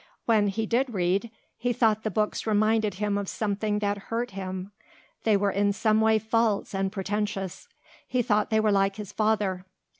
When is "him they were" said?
4.31-5.51